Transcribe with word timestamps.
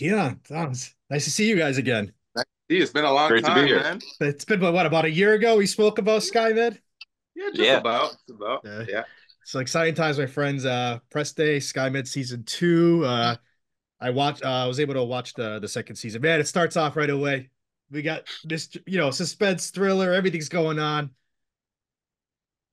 Yeah, 0.00 0.34
Thomas. 0.48 0.94
Nice 1.10 1.24
to 1.24 1.30
see 1.30 1.48
you 1.48 1.56
guys 1.56 1.78
again. 1.78 2.12
It's 2.68 2.92
been 2.92 3.04
a 3.04 3.12
long 3.12 3.28
Great 3.28 3.44
to 3.44 3.50
time, 3.50 3.64
be 3.64 3.68
here. 3.68 3.80
man. 3.80 4.00
It's 4.20 4.44
been 4.44 4.60
what 4.60 4.86
about 4.86 5.04
a 5.04 5.10
year 5.10 5.34
ago? 5.34 5.56
We 5.56 5.66
spoke 5.66 5.98
about 5.98 6.22
SkyMed. 6.22 6.78
Yeah, 7.34 7.48
just 7.50 7.60
Yeah. 7.60 7.76
about. 7.78 8.10
Just 8.12 8.30
about. 8.30 8.60
Yeah. 8.64 8.84
Yeah. 8.88 9.04
It's 9.42 9.54
exciting 9.54 9.94
times, 9.94 10.18
my 10.18 10.26
friends. 10.26 10.64
Uh, 10.64 11.00
press 11.10 11.32
day, 11.32 11.58
SkyMed 11.58 12.06
season 12.06 12.44
two. 12.44 13.04
Uh, 13.04 13.36
I 14.00 14.10
watched. 14.10 14.44
Uh, 14.44 14.48
I 14.48 14.66
was 14.66 14.78
able 14.78 14.94
to 14.94 15.04
watch 15.04 15.34
the 15.34 15.58
the 15.58 15.68
second 15.68 15.96
season. 15.96 16.22
Man, 16.22 16.38
it 16.40 16.46
starts 16.46 16.76
off 16.76 16.96
right 16.96 17.10
away. 17.10 17.50
We 17.90 18.02
got 18.02 18.22
this, 18.44 18.70
you 18.86 18.98
know, 18.98 19.10
suspense 19.10 19.70
thriller. 19.70 20.12
Everything's 20.12 20.48
going 20.48 20.78
on. 20.78 21.10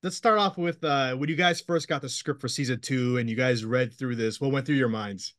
Let's 0.03 0.15
start 0.15 0.37
off 0.37 0.57
with 0.59 0.83
uh, 0.83 1.15
when 1.15 1.27
you 1.27 1.35
guys 1.35 1.59
first 1.59 1.87
got 1.87 2.03
the 2.03 2.09
script 2.09 2.39
for 2.39 2.47
season 2.47 2.79
two, 2.79 3.17
and 3.17 3.27
you 3.27 3.35
guys 3.35 3.65
read 3.65 3.93
through 3.93 4.15
this. 4.15 4.39
What 4.39 4.51
went 4.51 4.67
through 4.67 4.75
your 4.75 4.89
minds? 4.89 5.33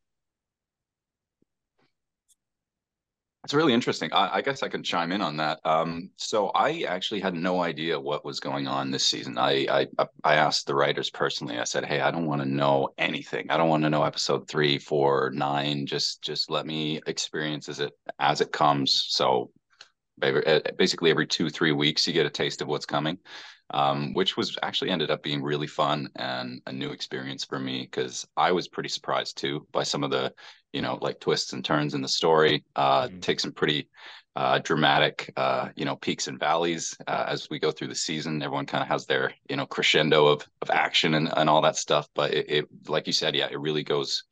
It's 3.48 3.54
really 3.54 3.72
interesting. 3.72 4.12
I, 4.12 4.28
I 4.34 4.42
guess 4.42 4.62
I 4.62 4.68
can 4.68 4.82
chime 4.82 5.10
in 5.10 5.22
on 5.22 5.38
that. 5.38 5.58
Um, 5.64 6.10
so 6.16 6.48
I 6.48 6.82
actually 6.82 7.20
had 7.20 7.32
no 7.32 7.62
idea 7.62 7.98
what 7.98 8.22
was 8.22 8.40
going 8.40 8.68
on 8.68 8.90
this 8.90 9.06
season. 9.06 9.38
I, 9.38 9.86
I 9.98 10.06
I 10.22 10.34
asked 10.34 10.66
the 10.66 10.74
writers 10.74 11.08
personally. 11.08 11.58
I 11.58 11.64
said, 11.64 11.86
"Hey, 11.86 12.02
I 12.02 12.10
don't 12.10 12.26
want 12.26 12.42
to 12.42 12.46
know 12.46 12.90
anything. 12.98 13.50
I 13.50 13.56
don't 13.56 13.70
want 13.70 13.84
to 13.84 13.88
know 13.88 14.02
episode 14.02 14.48
three, 14.48 14.76
four, 14.78 15.30
nine. 15.32 15.86
Just 15.86 16.20
just 16.20 16.50
let 16.50 16.66
me 16.66 17.00
experience 17.06 17.70
as 17.70 17.80
it 17.80 17.92
as 18.18 18.42
it 18.42 18.52
comes." 18.52 19.06
So 19.08 19.50
eh, 20.20 20.60
basically, 20.76 21.10
every 21.10 21.26
two 21.26 21.48
three 21.48 21.72
weeks, 21.72 22.06
you 22.06 22.12
get 22.12 22.26
a 22.26 22.30
taste 22.30 22.60
of 22.60 22.68
what's 22.68 22.84
coming. 22.84 23.16
Um, 23.70 24.14
which 24.14 24.36
was 24.36 24.56
actually 24.62 24.90
ended 24.90 25.10
up 25.10 25.22
being 25.22 25.42
really 25.42 25.66
fun 25.66 26.08
and 26.16 26.62
a 26.66 26.72
new 26.72 26.88
experience 26.88 27.44
for 27.44 27.58
me 27.58 27.82
because 27.82 28.26
I 28.34 28.50
was 28.52 28.66
pretty 28.66 28.88
surprised 28.88 29.36
too 29.36 29.66
by 29.72 29.82
some 29.82 30.02
of 30.02 30.10
the 30.10 30.32
you 30.72 30.82
know 30.82 30.98
like 31.00 31.20
twists 31.20 31.52
and 31.52 31.64
turns 31.64 31.94
in 31.94 32.02
the 32.02 32.08
story 32.08 32.64
uh 32.76 33.08
mm-hmm. 33.08 33.20
take 33.20 33.40
some 33.40 33.52
pretty 33.52 33.88
uh 34.36 34.58
dramatic 34.58 35.32
uh 35.36 35.68
you 35.76 35.84
know 35.84 35.96
peaks 35.96 36.28
and 36.28 36.38
valleys 36.38 36.96
uh, 37.06 37.24
as 37.28 37.48
we 37.50 37.58
go 37.58 37.70
through 37.70 37.88
the 37.88 37.94
season 37.94 38.42
everyone 38.42 38.66
kind 38.66 38.82
of 38.82 38.88
has 38.88 39.06
their 39.06 39.32
you 39.48 39.56
know 39.56 39.66
crescendo 39.66 40.26
of 40.26 40.46
of 40.62 40.70
action 40.70 41.14
and, 41.14 41.30
and 41.36 41.48
all 41.48 41.62
that 41.62 41.76
stuff 41.76 42.08
but 42.14 42.32
it, 42.34 42.46
it 42.50 42.68
like 42.88 43.06
you 43.06 43.12
said 43.12 43.34
yeah 43.34 43.48
it 43.50 43.58
really 43.58 43.82
goes 43.82 44.24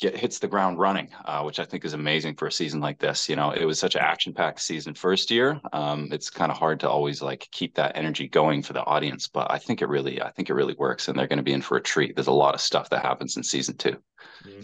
get 0.00 0.16
hits 0.16 0.38
the 0.38 0.48
ground 0.48 0.78
running 0.78 1.08
uh, 1.24 1.42
which 1.42 1.60
i 1.60 1.64
think 1.64 1.84
is 1.84 1.92
amazing 1.92 2.34
for 2.34 2.46
a 2.46 2.52
season 2.52 2.80
like 2.80 2.98
this 2.98 3.28
you 3.28 3.36
know 3.36 3.50
it 3.50 3.64
was 3.64 3.78
such 3.78 3.94
an 3.94 4.00
action 4.00 4.32
packed 4.32 4.60
season 4.60 4.92
first 4.92 5.30
year 5.30 5.60
um 5.72 6.08
it's 6.10 6.30
kind 6.30 6.50
of 6.50 6.58
hard 6.58 6.80
to 6.80 6.88
always 6.88 7.22
like 7.22 7.46
keep 7.52 7.74
that 7.74 7.96
energy 7.96 8.26
going 8.28 8.62
for 8.62 8.72
the 8.72 8.84
audience 8.84 9.28
but 9.28 9.50
i 9.50 9.58
think 9.58 9.82
it 9.82 9.88
really 9.88 10.20
i 10.20 10.30
think 10.30 10.50
it 10.50 10.54
really 10.54 10.74
works 10.78 11.08
and 11.08 11.18
they're 11.18 11.28
going 11.28 11.36
to 11.36 11.44
be 11.44 11.52
in 11.52 11.62
for 11.62 11.76
a 11.76 11.82
treat 11.82 12.16
there's 12.16 12.26
a 12.26 12.32
lot 12.32 12.54
of 12.54 12.60
stuff 12.60 12.90
that 12.90 13.02
happens 13.02 13.36
in 13.36 13.42
season 13.42 13.76
2 13.76 13.90
mm-hmm. 13.90 14.60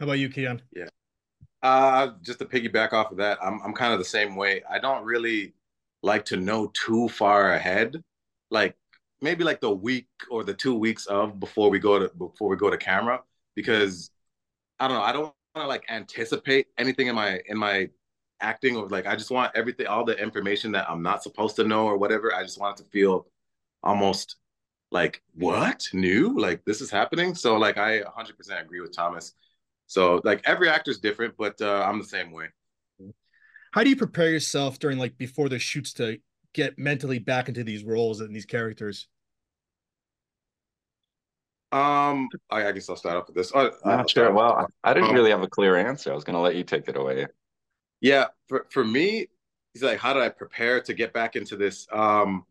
How 0.00 0.04
about 0.04 0.18
you, 0.18 0.30
Kheon? 0.30 0.60
Yeah. 0.74 0.86
Uh, 1.62 2.12
just 2.22 2.38
to 2.38 2.46
piggyback 2.46 2.94
off 2.94 3.10
of 3.10 3.18
that, 3.18 3.38
I'm 3.42 3.60
I'm 3.62 3.74
kind 3.74 3.92
of 3.92 3.98
the 3.98 4.04
same 4.04 4.34
way. 4.34 4.62
I 4.68 4.78
don't 4.78 5.04
really 5.04 5.52
like 6.02 6.24
to 6.26 6.38
know 6.38 6.72
too 6.72 7.10
far 7.10 7.52
ahead, 7.52 8.02
like 8.50 8.74
maybe 9.20 9.44
like 9.44 9.60
the 9.60 9.70
week 9.70 10.08
or 10.30 10.42
the 10.42 10.54
two 10.54 10.74
weeks 10.74 11.04
of 11.04 11.38
before 11.38 11.68
we 11.68 11.78
go 11.78 11.98
to 11.98 12.10
before 12.16 12.48
we 12.48 12.56
go 12.56 12.70
to 12.70 12.78
camera, 12.78 13.20
because 13.54 14.10
I 14.80 14.88
don't 14.88 14.98
know. 14.98 15.04
I 15.04 15.12
don't 15.12 15.22
want 15.22 15.34
to 15.56 15.66
like 15.66 15.84
anticipate 15.88 16.66
anything 16.78 17.06
in 17.06 17.14
my 17.14 17.40
in 17.46 17.56
my 17.56 17.90
acting 18.40 18.76
or 18.76 18.88
like 18.88 19.06
I 19.06 19.14
just 19.14 19.30
want 19.30 19.52
everything, 19.54 19.86
all 19.86 20.04
the 20.04 20.20
information 20.20 20.72
that 20.72 20.90
I'm 20.90 21.02
not 21.02 21.22
supposed 21.22 21.56
to 21.56 21.64
know 21.64 21.86
or 21.86 21.96
whatever. 21.96 22.34
I 22.34 22.42
just 22.42 22.58
want 22.58 22.80
it 22.80 22.84
to 22.84 22.90
feel 22.90 23.26
almost 23.82 24.36
like 24.90 25.22
what 25.34 25.88
new 25.92 26.36
like 26.36 26.64
this 26.64 26.80
is 26.80 26.90
happening. 26.90 27.34
So 27.34 27.56
like 27.56 27.78
I 27.78 28.00
100% 28.00 28.60
agree 28.60 28.80
with 28.80 28.96
Thomas 28.96 29.34
so 29.90 30.20
like 30.22 30.40
every 30.44 30.68
actor 30.68 30.92
is 30.92 31.00
different, 31.00 31.34
but 31.36 31.60
uh, 31.60 31.84
I'm 31.84 31.98
the 31.98 32.04
same 32.04 32.30
way. 32.30 32.46
How 33.72 33.82
do 33.82 33.90
you 33.90 33.96
prepare 33.96 34.30
yourself 34.30 34.78
during 34.78 34.98
like 34.98 35.18
before 35.18 35.48
the 35.48 35.58
shoots 35.58 35.92
to 35.94 36.18
get 36.54 36.78
mentally 36.78 37.18
back 37.18 37.48
into 37.48 37.64
these 37.64 37.82
roles 37.82 38.20
and 38.20 38.34
these 38.34 38.44
characters? 38.44 39.08
Um, 41.72 42.28
I, 42.50 42.66
I 42.66 42.72
guess 42.72 42.88
I'll 42.88 42.96
start 42.96 43.16
off 43.16 43.26
with 43.26 43.36
this. 43.36 43.52
Oh, 43.54 43.70
Not 43.84 44.10
sure. 44.10 44.32
Well, 44.32 44.66
I 44.82 44.92
didn't 44.92 45.10
um, 45.10 45.14
really 45.14 45.30
have 45.30 45.42
a 45.42 45.48
clear 45.48 45.76
answer. 45.76 46.10
I 46.10 46.14
was 46.14 46.24
going 46.24 46.34
to 46.34 46.40
let 46.40 46.56
you 46.56 46.64
take 46.64 46.88
it 46.88 46.96
away. 46.96 47.26
Yeah, 48.00 48.26
for 48.48 48.66
for 48.70 48.84
me, 48.84 49.28
he's 49.74 49.82
like, 49.82 49.98
how 49.98 50.12
did 50.12 50.22
I 50.22 50.30
prepare 50.30 50.80
to 50.80 50.94
get 50.94 51.12
back 51.12 51.36
into 51.36 51.56
this? 51.56 51.86
Um, 51.92 52.44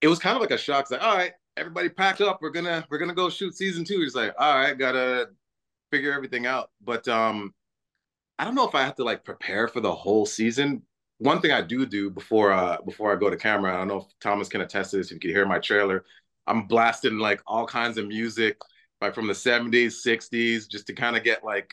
it 0.00 0.08
was 0.08 0.18
kind 0.18 0.34
of 0.34 0.40
like 0.40 0.50
a 0.50 0.58
shock. 0.58 0.82
It's 0.82 0.90
like, 0.90 1.02
all 1.02 1.14
right, 1.14 1.32
everybody 1.56 1.88
packed 1.88 2.20
up. 2.20 2.40
We're 2.40 2.50
gonna 2.50 2.84
we're 2.90 2.98
gonna 2.98 3.14
go 3.14 3.28
shoot 3.28 3.54
season 3.54 3.84
two. 3.84 4.00
He's 4.00 4.14
like, 4.14 4.34
all 4.38 4.54
right, 4.54 4.76
gotta 4.76 5.28
figure 5.90 6.12
everything 6.12 6.46
out. 6.46 6.70
But 6.82 7.06
um, 7.08 7.54
I 8.38 8.44
don't 8.44 8.54
know 8.54 8.66
if 8.66 8.74
I 8.74 8.82
have 8.82 8.96
to 8.96 9.04
like 9.04 9.24
prepare 9.24 9.68
for 9.68 9.80
the 9.80 9.94
whole 9.94 10.26
season. 10.26 10.82
One 11.18 11.40
thing 11.40 11.52
I 11.52 11.62
do 11.62 11.86
do 11.86 12.10
before 12.10 12.52
uh 12.52 12.78
before 12.84 13.12
I 13.12 13.16
go 13.16 13.30
to 13.30 13.36
camera, 13.36 13.74
I 13.74 13.78
don't 13.78 13.88
know 13.88 13.98
if 13.98 14.06
Thomas 14.20 14.48
can 14.48 14.62
attest 14.62 14.92
to 14.92 14.96
this. 14.96 15.08
If 15.08 15.14
you 15.14 15.20
can 15.20 15.30
hear 15.30 15.46
my 15.46 15.58
trailer, 15.58 16.04
I'm 16.46 16.66
blasting 16.66 17.18
like 17.18 17.40
all 17.46 17.66
kinds 17.66 17.98
of 17.98 18.06
music, 18.06 18.56
like 19.00 19.14
from 19.14 19.26
the 19.26 19.32
70s, 19.32 20.04
60s, 20.04 20.68
just 20.68 20.86
to 20.88 20.92
kind 20.92 21.16
of 21.16 21.24
get 21.24 21.44
like. 21.44 21.72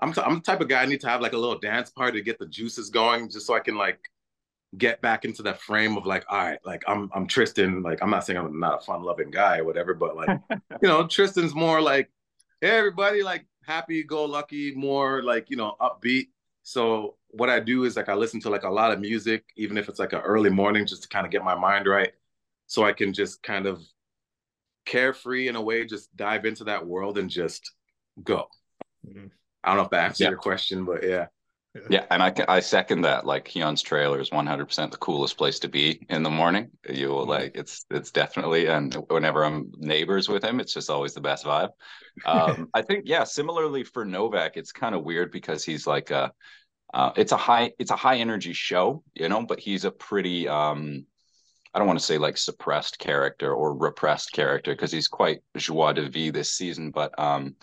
I'm 0.00 0.12
t- 0.12 0.20
I'm 0.20 0.34
the 0.34 0.40
type 0.40 0.60
of 0.60 0.68
guy 0.68 0.82
I 0.82 0.86
need 0.86 1.00
to 1.02 1.08
have 1.08 1.20
like 1.20 1.34
a 1.34 1.38
little 1.38 1.58
dance 1.58 1.88
party 1.88 2.18
to 2.18 2.24
get 2.24 2.40
the 2.40 2.46
juices 2.46 2.90
going, 2.90 3.30
just 3.30 3.46
so 3.46 3.54
I 3.54 3.60
can 3.60 3.76
like 3.76 4.00
get 4.76 5.00
back 5.00 5.24
into 5.24 5.40
that 5.44 5.60
frame 5.60 5.96
of 5.96 6.04
like, 6.04 6.24
all 6.28 6.44
right, 6.44 6.58
like 6.64 6.82
I'm 6.88 7.08
I'm 7.14 7.28
Tristan. 7.28 7.80
Like 7.80 8.02
I'm 8.02 8.10
not 8.10 8.24
saying 8.26 8.36
I'm 8.36 8.58
not 8.58 8.82
a 8.82 8.84
fun 8.84 9.04
loving 9.04 9.30
guy 9.30 9.58
or 9.58 9.64
whatever, 9.64 9.94
but 9.94 10.16
like, 10.16 10.40
you 10.50 10.88
know, 10.88 11.06
Tristan's 11.06 11.54
more 11.54 11.80
like 11.80 12.10
hey 12.64 12.78
everybody 12.78 13.22
like 13.22 13.44
happy 13.66 14.02
go 14.02 14.24
lucky 14.24 14.74
more 14.74 15.22
like 15.22 15.50
you 15.50 15.56
know 15.56 15.74
upbeat 15.82 16.28
so 16.62 17.14
what 17.28 17.50
i 17.50 17.60
do 17.60 17.84
is 17.84 17.94
like 17.94 18.08
i 18.08 18.14
listen 18.14 18.40
to 18.40 18.48
like 18.48 18.62
a 18.62 18.70
lot 18.70 18.90
of 18.90 19.00
music 19.00 19.44
even 19.54 19.76
if 19.76 19.86
it's 19.86 19.98
like 19.98 20.14
an 20.14 20.20
early 20.20 20.48
morning 20.48 20.86
just 20.86 21.02
to 21.02 21.08
kind 21.08 21.26
of 21.26 21.30
get 21.30 21.44
my 21.44 21.54
mind 21.54 21.86
right 21.86 22.12
so 22.66 22.84
i 22.84 22.92
can 22.92 23.12
just 23.12 23.42
kind 23.42 23.66
of 23.66 23.82
carefree 24.84 25.48
in 25.48 25.56
a 25.56 25.62
way 25.62 25.84
just 25.84 26.14
dive 26.16 26.44
into 26.44 26.64
that 26.64 26.86
world 26.86 27.18
and 27.18 27.30
just 27.30 27.72
go 28.22 28.46
mm-hmm. 29.06 29.26
i 29.62 29.68
don't 29.68 29.76
know 29.78 29.84
if 29.84 29.90
that 29.90 30.04
answers 30.04 30.20
yeah. 30.20 30.28
your 30.30 30.38
question 30.38 30.84
but 30.84 31.02
yeah 31.02 31.26
yeah, 31.90 32.04
and 32.10 32.22
I 32.22 32.32
I 32.48 32.60
second 32.60 33.02
that. 33.02 33.26
Like 33.26 33.46
Kheon's 33.46 33.82
trailer 33.82 34.20
is 34.20 34.30
100% 34.30 34.90
the 34.90 34.96
coolest 34.96 35.36
place 35.36 35.58
to 35.60 35.68
be 35.68 36.06
in 36.08 36.22
the 36.22 36.30
morning. 36.30 36.70
You 36.88 37.08
will 37.08 37.22
mm-hmm. 37.22 37.30
like 37.30 37.52
it's 37.56 37.84
it's 37.90 38.12
definitely 38.12 38.66
and 38.66 38.94
whenever 39.08 39.44
I'm 39.44 39.72
neighbors 39.78 40.28
with 40.28 40.44
him, 40.44 40.60
it's 40.60 40.72
just 40.72 40.90
always 40.90 41.14
the 41.14 41.20
best 41.20 41.44
vibe. 41.44 41.70
Um, 42.24 42.68
I 42.72 42.82
think 42.82 43.06
yeah, 43.06 43.24
similarly 43.24 43.82
for 43.82 44.04
Novak, 44.04 44.56
it's 44.56 44.70
kind 44.70 44.94
of 44.94 45.02
weird 45.02 45.32
because 45.32 45.64
he's 45.64 45.84
like 45.84 46.12
a 46.12 46.32
uh, 46.92 47.10
it's 47.16 47.32
a 47.32 47.36
high 47.36 47.72
it's 47.80 47.90
a 47.90 47.96
high 47.96 48.18
energy 48.18 48.52
show, 48.52 49.02
you 49.14 49.28
know, 49.28 49.44
but 49.44 49.58
he's 49.58 49.84
a 49.84 49.90
pretty 49.90 50.46
um 50.46 51.06
I 51.74 51.78
don't 51.78 51.88
want 51.88 51.98
to 51.98 52.04
say 52.04 52.18
like 52.18 52.36
suppressed 52.36 52.98
character 52.98 53.52
or 53.52 53.76
repressed 53.76 54.32
character 54.32 54.72
because 54.72 54.92
he's 54.92 55.08
quite 55.08 55.40
joie 55.56 55.92
de 55.92 56.08
vivre 56.08 56.32
this 56.32 56.52
season, 56.52 56.90
but 56.90 57.18
um 57.18 57.56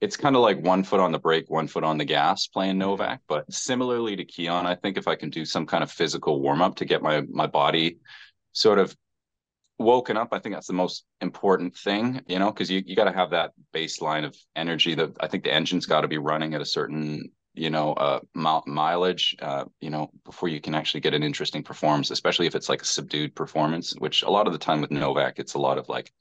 it's 0.00 0.16
kind 0.16 0.36
of 0.36 0.42
like 0.42 0.62
one 0.62 0.84
foot 0.84 1.00
on 1.00 1.12
the 1.12 1.18
brake, 1.18 1.46
one 1.48 1.66
foot 1.66 1.82
on 1.82 1.98
the 1.98 2.04
gas 2.04 2.46
playing 2.46 2.72
mm-hmm. 2.72 2.90
Novak. 2.90 3.20
But 3.26 3.52
similarly 3.52 4.16
to 4.16 4.24
Kheon, 4.24 4.64
I 4.64 4.74
think 4.74 4.96
if 4.96 5.08
I 5.08 5.16
can 5.16 5.30
do 5.30 5.44
some 5.44 5.66
kind 5.66 5.82
of 5.82 5.90
physical 5.90 6.40
warm 6.40 6.62
up 6.62 6.76
to 6.76 6.84
get 6.84 7.02
my 7.02 7.22
my 7.30 7.46
body 7.46 7.98
sort 8.52 8.78
of 8.78 8.96
woken 9.78 10.16
up, 10.16 10.28
I 10.32 10.38
think 10.38 10.54
that's 10.54 10.66
the 10.66 10.72
most 10.72 11.04
important 11.20 11.76
thing, 11.76 12.20
you 12.26 12.38
know, 12.38 12.50
because 12.50 12.70
you, 12.70 12.82
you 12.84 12.96
got 12.96 13.04
to 13.04 13.12
have 13.12 13.30
that 13.30 13.52
baseline 13.72 14.24
of 14.24 14.36
energy 14.56 14.94
that 14.96 15.10
I 15.20 15.28
think 15.28 15.44
the 15.44 15.54
engine's 15.54 15.86
got 15.86 16.02
to 16.02 16.08
be 16.08 16.18
running 16.18 16.54
at 16.54 16.60
a 16.60 16.66
certain, 16.66 17.30
you 17.58 17.70
know, 17.70 17.92
uh, 17.94 18.20
mileage, 18.34 19.36
uh, 19.40 19.64
you 19.80 19.90
know, 19.90 20.10
before 20.24 20.48
you 20.48 20.60
can 20.60 20.74
actually 20.74 21.00
get 21.00 21.14
an 21.14 21.22
interesting 21.22 21.62
performance, 21.62 22.10
especially 22.10 22.46
if 22.46 22.54
it's 22.54 22.68
like 22.68 22.82
a 22.82 22.86
subdued 22.86 23.34
performance, 23.34 23.94
which 23.98 24.22
a 24.22 24.30
lot 24.30 24.46
of 24.46 24.52
the 24.52 24.58
time 24.58 24.80
with 24.80 24.90
Novak, 24.90 25.38
it's 25.38 25.54
a 25.54 25.58
lot 25.58 25.78
of 25.78 25.88
like 25.88 26.12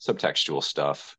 subtextual 0.00 0.62
stuff. 0.62 1.16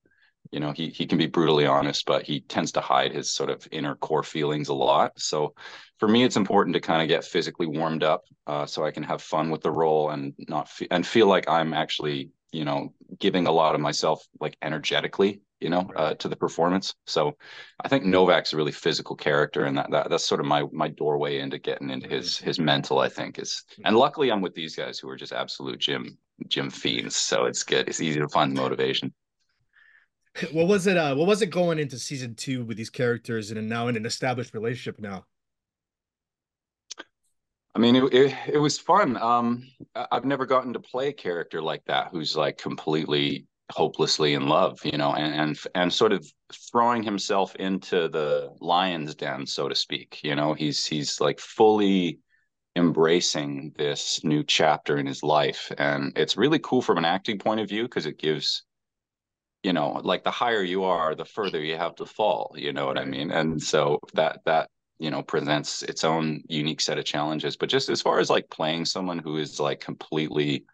You 0.52 0.60
know 0.60 0.72
he 0.72 0.90
he 0.90 1.06
can 1.06 1.18
be 1.18 1.28
brutally 1.28 1.68
honest 1.68 2.06
but 2.06 2.24
he 2.24 2.40
tends 2.40 2.72
to 2.72 2.82
hide 2.82 3.12
his 3.12 3.30
sort 3.30 3.50
of 3.52 3.68
inner 3.72 3.96
core 3.96 4.24
feelings 4.24 4.70
a 4.70 4.74
lot. 4.74 5.20
So 5.20 5.54
for 6.00 6.08
me 6.08 6.24
it's 6.24 6.38
important 6.38 6.74
to 6.74 6.80
kind 6.80 7.02
of 7.02 7.08
get 7.08 7.26
physically 7.26 7.68
warmed 7.68 8.04
up 8.04 8.24
uh, 8.48 8.66
so 8.66 8.84
i 8.84 8.92
can 8.92 9.04
have 9.04 9.22
fun 9.22 9.52
with 9.52 9.62
the 9.62 9.72
role 9.72 10.10
and 10.10 10.34
not 10.48 10.70
fe- 10.70 10.88
and 10.90 11.06
feel 11.06 11.28
like 11.28 11.48
i'm 11.48 11.74
actually 11.74 12.32
you 12.52 12.66
know 12.66 12.94
giving 13.20 13.48
a 13.48 13.52
lot 13.52 13.76
of 13.76 13.82
myself 13.82 14.26
like 14.40 14.58
energetically 14.62 15.42
you 15.60 15.70
know 15.70 15.90
uh, 15.96 16.14
to 16.16 16.28
the 16.28 16.36
performance. 16.36 16.96
So 17.06 17.36
i 17.84 17.88
think 17.88 18.06
novak's 18.06 18.54
a 18.54 18.58
really 18.58 18.72
physical 18.72 19.16
character 19.16 19.66
and 19.66 19.78
that, 19.78 19.92
that 19.92 20.10
that's 20.10 20.26
sort 20.26 20.42
of 20.42 20.48
my 20.48 20.64
my 20.72 20.88
doorway 20.88 21.40
into 21.40 21.60
getting 21.60 21.90
into 21.90 22.08
his 22.08 22.38
his 22.38 22.60
mental 22.60 23.00
i 23.00 23.10
think 23.10 23.40
is 23.40 23.64
and 23.86 23.96
luckily 23.96 24.32
i'm 24.32 24.42
with 24.42 24.56
these 24.56 24.76
guys 24.76 25.00
who 25.00 25.10
are 25.10 25.18
just 25.18 25.34
absolute 25.34 25.80
gym 25.80 26.18
gym 26.48 26.70
fiends 26.70 27.16
so 27.16 27.46
it's 27.46 27.64
good. 27.64 27.88
It's 27.88 28.02
easy 28.02 28.20
to 28.20 28.28
find 28.28 28.56
the 28.56 28.62
motivation. 28.62 29.14
What 30.52 30.68
was 30.68 30.88
it 30.88 30.98
uh 30.98 31.16
what 31.16 31.28
was 31.28 31.42
it 31.42 31.48
going 31.48 31.80
into 31.80 31.98
season 32.00 32.36
two 32.36 32.64
with 32.64 32.78
these 32.78 32.90
characters 32.90 33.52
and 33.52 33.68
now 33.68 33.88
in 33.88 33.98
an 33.98 34.06
established 34.06 34.54
relationship 34.54 35.00
now 35.00 35.26
i 37.76 37.80
mean 37.80 37.96
it, 37.96 38.14
it, 38.14 38.36
it 38.54 38.58
was 38.58 38.80
fun 38.80 39.18
um 39.18 39.68
i've 40.12 40.26
never 40.26 40.46
gotten 40.46 40.74
to 40.74 40.80
play 40.80 41.10
a 41.10 41.14
character 41.14 41.62
like 41.62 41.84
that 41.86 42.10
who's 42.12 42.36
like 42.36 42.58
completely 42.58 43.46
hopelessly 43.72 44.34
in 44.34 44.48
love, 44.48 44.80
you 44.84 44.98
know, 44.98 45.14
and 45.14 45.34
and 45.34 45.60
and 45.76 45.94
sort 45.94 46.12
of 46.12 46.26
throwing 46.72 47.04
himself 47.04 47.56
into 47.56 48.08
the 48.08 48.50
lion's 48.60 49.16
den, 49.16 49.46
so 49.46 49.68
to 49.70 49.76
speak. 49.76 50.20
You 50.24 50.36
know, 50.36 50.54
he's 50.54 50.86
he's 50.86 51.22
like 51.22 51.40
fully 51.40 52.20
embracing 52.76 53.74
this 53.78 54.24
new 54.24 54.44
chapter 54.44 54.98
in 54.98 55.06
his 55.06 55.24
life, 55.24 55.72
and 55.78 56.14
it's 56.18 56.38
really 56.38 56.60
cool 56.60 56.82
from 56.82 56.98
an 56.98 57.06
acting 57.06 57.40
point 57.40 57.60
of 57.60 57.70
view 57.70 57.84
because 57.84 58.06
it 58.06 58.18
gives 58.20 58.64
you 59.64 59.74
know 59.74 60.00
like 60.04 60.24
the 60.24 60.32
higher 60.32 60.64
you 60.64 60.86
are 60.86 61.16
the 61.16 61.26
further 61.26 61.62
you 61.62 61.76
have 61.76 61.94
to 61.96 62.06
fall 62.06 62.54
you 62.56 62.72
know 62.72 62.86
what 62.86 62.98
i 62.98 63.04
mean 63.04 63.30
and 63.30 63.62
so 63.62 64.00
that 64.14 64.40
that 64.46 64.70
you 65.00 65.10
know 65.10 65.24
presents 65.24 65.82
its 65.84 66.04
own 66.04 66.44
unique 66.48 66.82
set 66.82 66.98
of 66.98 67.06
challenges 67.06 67.56
but 67.56 67.70
just 67.70 67.90
as 67.90 68.02
far 68.02 68.20
as 68.20 68.30
like 68.30 68.50
playing 68.50 68.86
someone 68.86 69.18
who 69.18 69.38
is 69.38 69.60
like 69.60 69.80
completely 69.80 70.66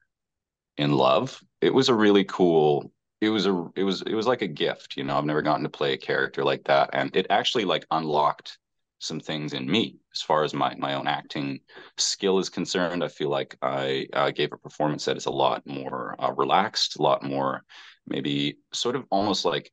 in 0.78 0.92
love 0.92 1.42
it 1.62 1.74
was 1.74 1.90
a 1.90 1.94
really 1.94 2.24
cool 2.26 2.92
it 3.22 3.30
was 3.30 3.46
a 3.46 3.68
it 3.76 3.84
was 3.84 4.02
it 4.02 4.14
was 4.14 4.28
like 4.28 4.42
a 4.42 4.48
gift 4.48 4.98
you 4.98 5.04
know? 5.04 5.18
I've 5.18 5.26
never 5.26 5.42
gotten 5.42 5.64
to 5.64 5.70
play 5.70 5.94
a 5.94 5.98
character 5.98 6.44
like 6.44 6.66
that 6.66 6.90
and 6.94 7.16
it 7.16 7.28
actually 7.30 7.66
like 7.66 7.86
unlocked 7.92 8.58
some 9.00 9.20
things 9.20 9.54
in 9.54 9.70
me 9.70 9.98
as 10.14 10.22
far 10.22 10.44
as 10.44 10.54
my 10.54 10.76
my 10.76 10.96
own 10.96 11.08
acting 11.08 11.60
skill 11.98 12.40
is 12.40 12.50
concerned. 12.50 13.04
I 13.04 13.08
feel 13.10 13.30
like 13.30 13.56
i 13.62 14.08
uh, 14.14 14.32
gave 14.32 14.52
a 14.54 14.58
performance 14.58 15.06
that 15.06 15.18
is 15.18 15.26
a 15.26 15.32
lot 15.32 15.66
more 15.66 16.16
uh, 16.20 16.32
relaxed 16.32 16.98
a 16.98 17.02
lot 17.02 17.24
more 17.24 17.64
maybe 18.08 18.58
sort 18.74 18.96
of 18.96 19.06
almost 19.10 19.46
like 19.46 19.72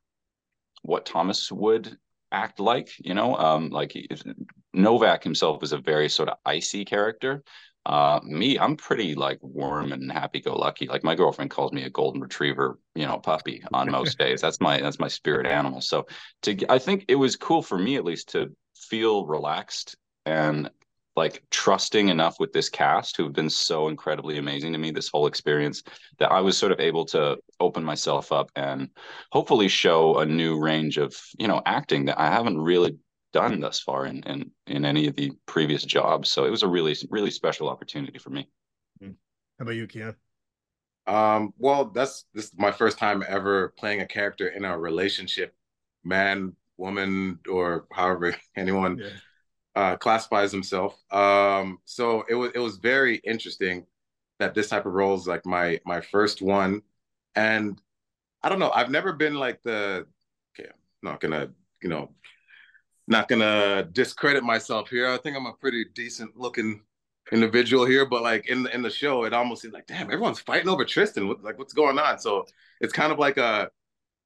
what 0.82 1.06
thomas 1.06 1.50
would 1.50 1.96
act 2.32 2.60
like 2.60 2.90
you 2.98 3.14
know 3.14 3.36
um 3.36 3.68
like 3.70 3.94
novak 4.72 5.22
himself 5.22 5.62
is 5.62 5.72
a 5.72 5.78
very 5.78 6.08
sort 6.08 6.28
of 6.28 6.38
icy 6.44 6.84
character 6.84 7.42
uh, 7.84 8.20
me, 8.22 8.58
I'm 8.58 8.76
pretty 8.76 9.14
like 9.14 9.38
warm 9.42 9.92
and 9.92 10.10
happy-go-lucky. 10.10 10.86
Like 10.86 11.02
my 11.02 11.16
girlfriend 11.16 11.50
calls 11.50 11.72
me 11.72 11.82
a 11.82 11.90
golden 11.90 12.20
retriever, 12.20 12.78
you 12.94 13.06
know, 13.06 13.18
puppy 13.18 13.62
on 13.72 13.90
most 13.90 14.18
days. 14.18 14.40
That's 14.40 14.60
my 14.60 14.80
that's 14.80 15.00
my 15.00 15.08
spirit 15.08 15.46
animal. 15.46 15.80
So 15.80 16.06
to 16.42 16.56
I 16.68 16.78
think 16.78 17.06
it 17.08 17.16
was 17.16 17.34
cool 17.36 17.62
for 17.62 17.76
me 17.76 17.96
at 17.96 18.04
least 18.04 18.30
to 18.30 18.54
feel 18.76 19.26
relaxed 19.26 19.96
and 20.24 20.70
like 21.14 21.42
trusting 21.50 22.08
enough 22.08 22.40
with 22.40 22.52
this 22.52 22.68
cast 22.68 23.16
who've 23.16 23.32
been 23.32 23.50
so 23.50 23.88
incredibly 23.88 24.38
amazing 24.38 24.72
to 24.72 24.78
me 24.78 24.90
this 24.90 25.08
whole 25.08 25.26
experience 25.26 25.82
that 26.18 26.32
I 26.32 26.40
was 26.40 26.56
sort 26.56 26.72
of 26.72 26.80
able 26.80 27.04
to 27.06 27.38
open 27.60 27.84
myself 27.84 28.32
up 28.32 28.50
and 28.56 28.88
hopefully 29.30 29.68
show 29.68 30.18
a 30.18 30.26
new 30.26 30.58
range 30.58 30.96
of, 30.96 31.14
you 31.38 31.48
know, 31.48 31.60
acting 31.66 32.06
that 32.06 32.18
I 32.18 32.30
haven't 32.30 32.58
really 32.58 32.96
done 33.32 33.60
thus 33.60 33.80
far 33.80 34.06
in 34.06 34.22
in 34.24 34.50
in 34.66 34.84
any 34.84 35.06
of 35.06 35.16
the 35.16 35.32
previous 35.46 35.84
jobs. 35.84 36.30
So 36.30 36.44
it 36.44 36.50
was 36.50 36.62
a 36.62 36.68
really 36.68 36.96
really 37.10 37.30
special 37.30 37.68
opportunity 37.68 38.18
for 38.18 38.30
me. 38.30 38.48
Hmm. 39.00 39.12
How 39.58 39.64
about 39.64 39.74
you, 39.74 39.86
Kheon? 39.86 40.14
Um, 41.06 41.52
well, 41.58 41.86
that's 41.86 42.26
this 42.32 42.46
is 42.46 42.52
my 42.56 42.70
first 42.70 42.98
time 42.98 43.24
ever 43.26 43.74
playing 43.76 44.00
a 44.00 44.06
character 44.06 44.48
in 44.48 44.64
a 44.64 44.78
relationship, 44.78 45.54
man, 46.04 46.54
woman, 46.76 47.40
or 47.48 47.86
however 47.92 48.34
anyone 48.56 48.98
yeah. 48.98 49.10
Uh, 49.74 49.96
classifies 49.96 50.52
himself. 50.52 50.98
Um, 51.10 51.78
so 51.84 52.24
it 52.28 52.34
was 52.34 52.52
it 52.54 52.58
was 52.58 52.76
very 52.76 53.16
interesting 53.16 53.86
that 54.38 54.54
this 54.54 54.68
type 54.68 54.86
of 54.86 54.92
role 54.92 55.14
is 55.14 55.26
like 55.26 55.46
my 55.46 55.80
my 55.86 56.00
first 56.00 56.42
one, 56.42 56.82
and 57.34 57.80
I 58.42 58.48
don't 58.48 58.58
know. 58.58 58.70
I've 58.70 58.90
never 58.90 59.12
been 59.12 59.34
like 59.34 59.62
the 59.62 60.06
okay, 60.54 60.68
I'm 60.68 61.10
not 61.10 61.20
gonna 61.20 61.50
you 61.82 61.88
know 61.88 62.10
not 63.08 63.28
gonna 63.28 63.88
discredit 63.92 64.44
myself 64.44 64.88
here. 64.88 65.08
I 65.08 65.18
think 65.18 65.36
I'm 65.36 65.46
a 65.46 65.54
pretty 65.54 65.86
decent 65.94 66.36
looking 66.36 66.82
individual 67.30 67.86
here, 67.86 68.04
but 68.06 68.22
like 68.22 68.48
in 68.48 68.64
the 68.64 68.74
in 68.74 68.82
the 68.82 68.90
show, 68.90 69.24
it 69.24 69.32
almost 69.32 69.62
seems 69.62 69.74
like, 69.74 69.86
damn, 69.86 70.06
everyone's 70.06 70.40
fighting 70.40 70.68
over 70.68 70.84
Tristan. 70.84 71.28
What, 71.28 71.42
like, 71.42 71.58
what's 71.58 71.72
going 71.72 71.98
on? 71.98 72.18
So 72.18 72.46
it's 72.80 72.92
kind 72.92 73.12
of 73.12 73.18
like 73.18 73.38
a 73.38 73.70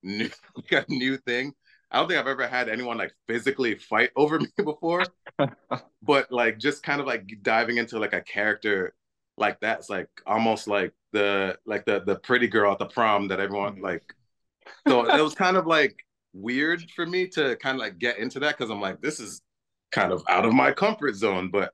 new 0.03 0.31
like 0.57 0.87
a 0.89 0.93
new 0.93 1.17
thing. 1.19 1.55
I 1.91 1.99
don't 1.99 2.09
think 2.09 2.19
I've 2.19 2.27
ever 2.27 2.47
had 2.47 2.69
anyone 2.69 2.99
like 2.99 3.15
physically 3.27 3.77
fight 3.77 4.11
over 4.17 4.39
me 4.41 4.49
before, 4.57 5.05
but 6.03 6.31
like 6.31 6.59
just 6.59 6.83
kind 6.83 7.01
of 7.01 7.07
like 7.07 7.31
diving 7.43 7.77
into 7.77 7.99
like 7.99 8.13
a 8.13 8.21
character 8.21 8.95
like 9.39 9.61
that's 9.61 9.91
like 9.91 10.09
almost 10.27 10.67
like 10.67 10.93
the 11.13 11.59
like 11.67 11.85
the 11.85 12.01
the 12.01 12.17
pretty 12.17 12.49
girl 12.49 12.73
at 12.73 12.79
the 12.79 12.87
prom 12.87 13.29
that 13.29 13.41
everyone 13.41 13.75
mm-hmm. 13.75 13.85
like. 13.85 14.15
So 14.89 15.09
it 15.09 15.23
was 15.23 15.35
kind 15.35 15.57
of 15.57 15.67
like 15.67 16.05
weird 16.33 16.91
for 16.91 17.07
me 17.07 17.29
to 17.29 17.57
kind 17.57 17.77
of 17.77 17.81
like 17.81 17.99
get 17.99 18.19
into 18.19 18.41
that 18.41 18.57
because 18.57 18.71
I'm 18.71 18.81
like, 18.81 19.01
this 19.01 19.21
is 19.21 19.43
kind 19.93 20.13
of 20.13 20.25
out 20.29 20.45
of 20.45 20.53
my 20.53 20.73
comfort 20.73 21.15
zone. 21.15 21.51
But 21.51 21.73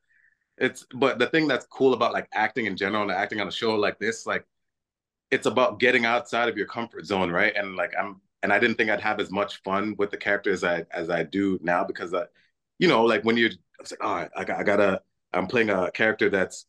it's 0.59 0.87
but 0.95 1.19
the 1.19 1.27
thing 1.27 1.49
that's 1.49 1.67
cool 1.67 1.95
about 1.95 2.13
like 2.13 2.29
acting 2.35 2.67
in 2.67 2.77
general 2.77 3.03
and 3.03 3.11
acting 3.11 3.41
on 3.41 3.49
a 3.49 3.53
show 3.53 3.75
like 3.77 3.99
this, 3.99 4.27
like 4.27 4.45
it's 5.31 5.47
about 5.47 5.81
getting 5.81 6.05
outside 6.05 6.49
of 6.49 6.57
your 6.59 6.67
comfort 6.67 7.07
zone, 7.07 7.31
right? 7.31 7.55
And 7.57 7.77
like 7.77 7.93
I'm 7.99 8.21
and 8.43 8.53
I 8.53 8.59
didn't 8.59 8.77
think 8.77 8.91
I'd 8.91 9.01
have 9.01 9.21
as 9.21 9.31
much 9.31 9.63
fun 9.63 9.95
with 9.99 10.11
the 10.11 10.17
character 10.17 10.51
as 10.51 10.65
I 10.65 10.85
as 10.91 11.11
I 11.11 11.23
do 11.23 11.59
now 11.63 11.85
because 11.85 12.13
I, 12.15 12.25
you 12.79 12.89
know, 12.89 13.05
like 13.05 13.23
when 13.25 13.37
you're 13.37 13.51
I 13.51 13.83
was 13.83 13.91
like, 13.93 14.05
all 14.05 14.15
right, 14.15 14.31
I, 14.37 14.61
I 14.61 14.63
gotta 14.63 15.01
I'm 15.33 15.47
playing 15.47 15.71
a 15.71 15.91
character 15.91 16.29
that's 16.29 16.67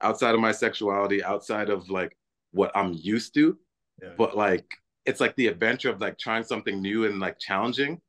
outside 0.00 0.34
of 0.34 0.40
my 0.40 0.52
sexuality, 0.52 1.22
outside 1.22 1.70
of 1.70 1.90
like 1.90 2.16
what 2.52 2.70
I'm 2.74 2.92
used 2.92 3.34
to. 3.34 3.58
Yeah. 4.02 4.10
But 4.16 4.36
like 4.36 4.66
it's 5.06 5.20
like 5.20 5.36
the 5.36 5.48
adventure 5.48 5.90
of 5.90 6.00
like 6.00 6.18
trying 6.18 6.44
something 6.44 6.80
new 6.80 7.04
and 7.06 7.20
like 7.20 7.38
challenging 7.38 8.00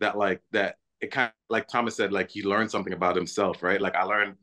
that 0.00 0.16
like 0.16 0.42
that 0.52 0.76
it 1.00 1.10
kind 1.10 1.28
of 1.28 1.32
like 1.48 1.68
Thomas 1.68 1.96
said 1.96 2.12
like 2.12 2.30
he 2.30 2.42
learned 2.42 2.70
something 2.70 2.92
about 2.92 3.16
himself 3.16 3.62
right 3.62 3.80
like 3.80 3.94
I 3.94 4.02
learned 4.04 4.36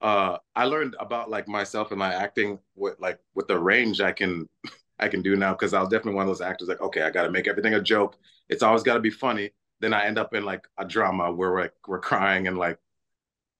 uh 0.00 0.38
I 0.54 0.64
learned 0.64 0.96
about 1.00 1.30
like 1.30 1.48
myself 1.48 1.90
and 1.90 1.98
my 1.98 2.12
acting 2.12 2.58
with 2.74 2.98
like 3.00 3.18
with 3.34 3.48
the 3.48 3.58
range 3.58 4.00
I 4.00 4.12
can 4.12 4.48
I 4.98 5.08
can 5.08 5.22
do 5.22 5.36
now 5.36 5.52
because 5.52 5.74
I 5.74 5.80
was 5.80 5.88
definitely 5.88 6.14
one 6.14 6.22
of 6.22 6.28
those 6.28 6.40
actors 6.40 6.68
like 6.68 6.80
okay 6.80 7.02
I 7.02 7.10
got 7.10 7.24
to 7.24 7.30
make 7.30 7.48
everything 7.48 7.74
a 7.74 7.80
joke 7.80 8.16
it's 8.48 8.62
always 8.62 8.82
got 8.82 8.94
to 8.94 9.00
be 9.00 9.10
funny 9.10 9.50
then 9.80 9.92
I 9.92 10.06
end 10.06 10.18
up 10.18 10.34
in 10.34 10.44
like 10.44 10.66
a 10.78 10.84
drama 10.84 11.32
where 11.32 11.50
we're, 11.50 11.60
like 11.62 11.74
we're 11.86 12.00
crying 12.00 12.46
and 12.46 12.56
like 12.56 12.78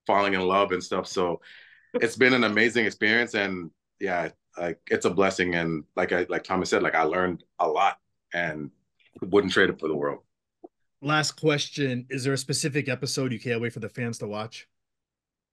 falling 0.06 0.34
in 0.34 0.40
love 0.40 0.72
and 0.72 0.82
stuff 0.82 1.06
so 1.06 1.40
it's 1.94 2.16
been 2.16 2.34
an 2.34 2.44
amazing 2.44 2.86
experience 2.86 3.34
and 3.34 3.70
yeah 4.00 4.30
like 4.58 4.78
it's 4.88 5.04
a 5.04 5.10
blessing 5.10 5.54
and 5.54 5.84
like 5.96 6.12
I 6.12 6.26
like 6.28 6.44
Thomas 6.44 6.70
said, 6.70 6.82
like 6.82 6.94
I 6.94 7.02
learned 7.02 7.44
a 7.58 7.68
lot 7.68 7.98
and 8.32 8.70
wouldn't 9.20 9.52
trade 9.52 9.70
it 9.70 9.80
for 9.80 9.88
the 9.88 9.96
world. 9.96 10.20
Last 11.02 11.32
question. 11.32 12.06
Is 12.08 12.24
there 12.24 12.32
a 12.32 12.38
specific 12.38 12.88
episode 12.88 13.32
you 13.32 13.40
can't 13.40 13.60
wait 13.60 13.72
for 13.72 13.80
the 13.80 13.88
fans 13.88 14.18
to 14.18 14.26
watch? 14.26 14.68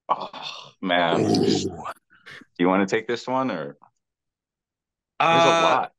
Oh 0.09 0.71
man. 0.81 1.21
Ooh. 1.21 1.45
Do 1.47 2.63
you 2.63 2.67
want 2.67 2.87
to 2.87 2.95
take 2.95 3.07
this 3.07 3.27
one 3.27 3.51
or 3.51 3.77
there's 5.21 5.45
uh, 5.45 5.49
a 5.49 5.61
lot. 5.63 5.91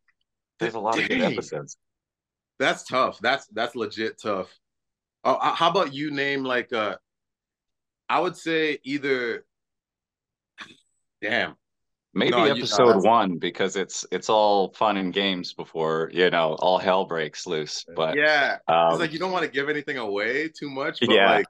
There's 0.59 0.75
a 0.75 0.81
lot 0.81 0.95
dang. 0.95 1.03
of 1.05 1.09
good 1.09 1.21
episodes. 1.21 1.77
That's 2.59 2.85
tough. 2.85 3.19
That's 3.21 3.47
that's 3.49 3.75
legit 3.75 4.21
tough. 4.21 4.53
Oh, 5.25 5.35
uh, 5.35 5.55
how 5.55 5.71
about 5.71 5.95
you 5.95 6.11
name 6.11 6.45
like 6.45 6.73
uh 6.73 6.97
I 8.09 8.21
would 8.21 8.37
say 8.37 8.79
either 8.85 9.45
damn 11.21 11.57
Maybe 12.15 12.33
no, 12.33 12.45
episode 12.45 13.03
you, 13.03 13.09
one 13.09 13.39
because 13.39 13.75
it's 13.75 14.05
it's 14.13 14.29
all 14.29 14.73
fun 14.75 14.99
and 14.99 15.15
games 15.15 15.55
before 15.55 16.11
you 16.13 16.29
know 16.29 16.57
all 16.61 16.77
hell 16.79 17.07
breaks 17.07 17.47
loose. 17.47 17.87
But 17.97 18.17
yeah, 18.17 18.59
um, 18.69 18.91
it's 18.91 19.01
like 19.01 19.13
you 19.15 19.19
don't 19.19 19.33
want 19.33 19.47
to 19.47 19.51
give 19.51 19.71
anything 19.71 19.97
away 19.97 20.49
too 20.49 20.69
much. 20.69 21.01
But 21.01 21.11
yeah. 21.11 21.43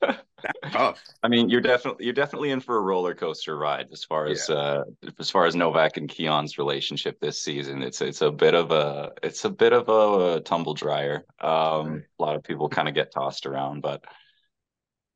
like 0.00 0.16
tough. 0.70 1.02
I 1.22 1.28
mean, 1.28 1.48
you're 1.48 1.60
definitely 1.60 2.04
you're 2.04 2.14
definitely 2.14 2.50
in 2.50 2.60
for 2.60 2.76
a 2.76 2.80
roller 2.80 3.14
coaster 3.14 3.56
ride 3.56 3.88
as 3.92 4.04
far 4.04 4.26
as 4.26 4.48
yeah. 4.48 4.54
uh 4.54 4.84
as 5.18 5.30
far 5.30 5.46
as 5.46 5.54
Novak 5.54 5.96
and 5.96 6.08
Kheon's 6.08 6.58
relationship 6.58 7.20
this 7.20 7.40
season. 7.40 7.82
It's 7.82 8.00
it's 8.00 8.22
a 8.22 8.30
bit 8.30 8.54
of 8.54 8.70
a 8.70 9.12
it's 9.22 9.44
a 9.44 9.50
bit 9.50 9.72
of 9.72 9.88
a, 9.88 10.36
a 10.36 10.40
tumble 10.40 10.74
dryer. 10.74 11.24
Um, 11.40 11.88
right. 11.88 12.02
a 12.18 12.22
lot 12.22 12.36
of 12.36 12.44
people 12.44 12.68
kind 12.68 12.88
of 12.88 12.94
get 12.94 13.12
tossed 13.12 13.46
around, 13.46 13.82
but 13.82 14.04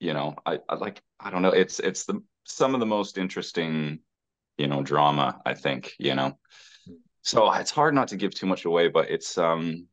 you 0.00 0.12
know, 0.12 0.35
I, 0.45 0.59
I 0.69 0.75
like 0.75 1.02
I 1.21 1.31
don't 1.31 1.43
know. 1.43 1.50
It's 1.50 1.81
it's 1.81 2.05
the 2.05 2.23
some 2.45 2.75
of 2.75 2.81
the 2.81 2.87
most 2.87 3.19
interesting 3.19 4.00
you 4.59 4.67
know 4.67 4.83
drama 4.83 5.41
i 5.47 5.55
think 5.55 5.93
you 5.99 6.14
know 6.14 6.37
so 7.23 7.52
it's 7.52 7.71
hard 7.71 7.95
not 7.95 8.09
to 8.09 8.17
give 8.17 8.35
too 8.35 8.47
much 8.47 8.64
away 8.64 8.88
but 8.88 9.11
it's 9.11 9.38
um 9.38 9.87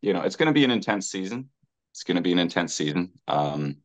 you 0.00 0.12
know 0.12 0.22
it's 0.22 0.36
going 0.36 0.46
to 0.46 0.52
be 0.52 0.64
an 0.64 0.70
intense 0.70 1.10
season 1.10 1.48
it's 1.92 2.04
going 2.04 2.16
to 2.16 2.22
be 2.22 2.32
an 2.32 2.38
intense 2.38 2.74
season 2.74 3.10
um 3.26 3.76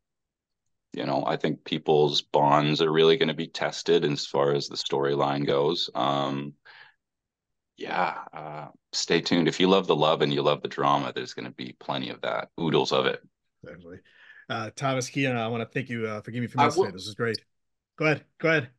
you 0.93 1.05
know 1.05 1.23
i 1.25 1.35
think 1.35 1.63
people's 1.63 2.21
bonds 2.21 2.81
are 2.81 2.91
really 2.91 3.17
going 3.17 3.27
to 3.27 3.33
be 3.33 3.47
tested 3.47 4.03
as 4.05 4.25
far 4.25 4.53
as 4.53 4.67
the 4.67 4.75
storyline 4.75 5.45
goes 5.45 5.89
um 5.95 6.53
yeah 7.77 8.19
uh 8.33 8.67
stay 8.91 9.19
tuned 9.19 9.47
if 9.47 9.59
you 9.59 9.67
love 9.67 9.87
the 9.87 9.95
love 9.95 10.21
and 10.21 10.33
you 10.33 10.41
love 10.41 10.61
the 10.61 10.67
drama 10.67 11.11
there's 11.13 11.33
going 11.33 11.45
to 11.45 11.51
be 11.51 11.75
plenty 11.79 12.09
of 12.09 12.21
that 12.21 12.49
oodles 12.61 12.91
of 12.91 13.05
it 13.05 13.21
definitely 13.65 13.99
uh 14.49 14.69
thomas 14.75 15.09
kheon 15.09 15.35
i 15.35 15.47
want 15.47 15.61
to 15.61 15.73
thank 15.73 15.89
you 15.89 16.07
uh, 16.07 16.21
for 16.21 16.31
giving 16.31 16.43
me 16.43 16.47
from 16.47 16.65
this 16.65 16.75
this 16.93 17.07
is 17.07 17.15
great 17.15 17.37
go 17.97 18.05
ahead 18.05 18.23
go 18.39 18.49
ahead 18.49 18.69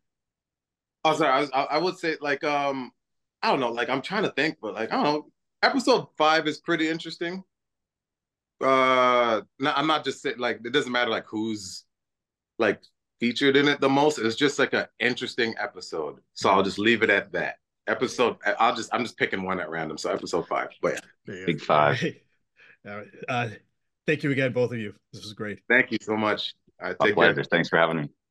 Oh, 1.05 1.15
sorry. 1.15 1.31
I, 1.31 1.41
was, 1.41 1.51
I, 1.53 1.79
would 1.79 1.99
say 1.99 2.17
like 2.21 2.43
um, 2.45 2.91
I 3.43 3.51
don't 3.51 3.61
know. 3.61 3.71
Like 3.71 3.91
I'm 3.91 4.01
trying 4.01 4.23
to 4.23 4.31
think, 4.31 4.57
but 4.61 4.75
like 4.75 4.91
I 4.91 4.97
don't 4.97 5.05
know. 5.05 5.27
Episode 5.63 6.09
five 6.17 6.47
is 6.47 6.59
pretty 6.59 6.89
interesting. 6.89 7.43
Uh, 8.61 9.43
not, 9.59 9.77
I'm 9.77 9.87
not 9.87 10.05
just 10.05 10.23
saying 10.23 10.39
like 10.39 10.61
it 10.65 10.73
doesn't 10.73 10.93
matter 10.93 11.11
like 11.11 11.27
who's 11.27 11.84
like 12.59 12.81
featured 13.21 13.57
in 13.57 13.69
it 13.69 13.81
the 13.81 13.89
most. 13.89 14.19
It's 14.19 14.37
just 14.37 14.59
like 14.59 14.73
an 14.75 14.87
interesting 15.01 15.55
episode. 15.59 16.21
So 16.35 16.51
I'll 16.51 16.63
just 16.63 16.79
leave 16.79 17.03
it 17.03 17.11
at 17.11 17.33
that. 17.33 17.57
episode. 17.87 18.37
I'll 18.59 18.75
just 18.75 18.91
I'm 18.93 19.03
just 19.03 19.17
picking 19.19 19.43
one 19.43 19.61
at 19.61 19.71
random. 19.71 19.99
So 19.99 20.11
episode 20.11 20.47
five. 20.47 20.69
But 20.81 21.01
yeah, 21.27 21.45
big 21.47 21.61
five. 21.61 22.03
All 22.87 22.97
right. 22.97 23.07
Uh, 23.29 23.49
thank 24.07 24.23
you 24.23 24.31
again, 24.31 24.53
both 24.53 24.73
of 24.73 24.79
you. 24.79 24.95
This 25.13 25.23
was 25.23 25.33
great. 25.33 25.61
Thank 25.69 25.91
you 25.91 25.99
so 26.01 26.17
much. 26.17 26.55
All 26.81 26.89
right, 26.89 26.97
take 27.01 27.15
pleasure. 27.15 27.35
Care. 27.35 27.45
Thanks 27.45 27.69
for 27.69 27.79
having 27.79 27.97
me. 27.97 28.24